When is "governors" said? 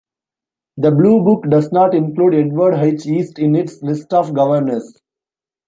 4.33-4.99